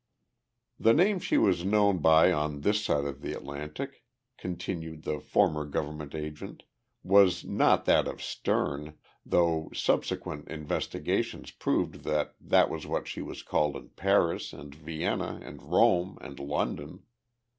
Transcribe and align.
The 0.79 0.95
name 0.95 1.19
she 1.19 1.37
was 1.37 1.63
known 1.63 1.99
by 1.99 2.31
on 2.31 2.61
this 2.61 2.83
side 2.83 3.05
of 3.05 3.21
the 3.21 3.33
Atlantic 3.33 4.03
[continued 4.35 5.03
the 5.03 5.19
former 5.19 5.63
government 5.63 6.15
agent] 6.15 6.63
was 7.03 7.45
not 7.45 7.85
that 7.85 8.07
of 8.07 8.19
Sterne, 8.19 8.97
though 9.23 9.69
subsequent 9.75 10.47
investigations 10.47 11.51
proved 11.51 12.03
that 12.03 12.33
that 12.41 12.71
was 12.71 12.87
what 12.87 13.07
she 13.07 13.21
was 13.21 13.43
called 13.43 13.75
in 13.75 13.89
Paris 13.89 14.53
and 14.53 14.73
Vienna 14.73 15.37
and 15.43 15.61
Rome 15.71 16.17
and 16.19 16.39
London. 16.39 17.03